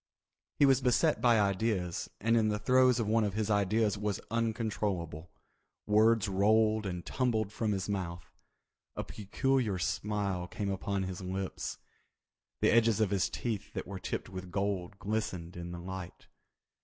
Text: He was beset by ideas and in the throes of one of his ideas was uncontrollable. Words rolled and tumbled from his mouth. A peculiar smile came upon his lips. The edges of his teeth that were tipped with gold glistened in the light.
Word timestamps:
He 0.57 0.65
was 0.65 0.81
beset 0.81 1.21
by 1.21 1.39
ideas 1.39 2.09
and 2.19 2.35
in 2.35 2.47
the 2.49 2.57
throes 2.57 2.99
of 2.99 3.05
one 3.05 3.23
of 3.23 3.35
his 3.35 3.51
ideas 3.51 3.99
was 3.99 4.19
uncontrollable. 4.31 5.29
Words 5.85 6.27
rolled 6.27 6.87
and 6.87 7.05
tumbled 7.05 7.51
from 7.51 7.71
his 7.71 7.87
mouth. 7.87 8.33
A 8.95 9.03
peculiar 9.03 9.77
smile 9.77 10.47
came 10.47 10.71
upon 10.71 11.03
his 11.03 11.21
lips. 11.21 11.77
The 12.61 12.71
edges 12.71 12.99
of 12.99 13.11
his 13.11 13.29
teeth 13.29 13.73
that 13.73 13.85
were 13.85 13.99
tipped 13.99 14.27
with 14.27 14.49
gold 14.49 14.97
glistened 14.97 15.55
in 15.55 15.71
the 15.71 15.79
light. 15.79 16.25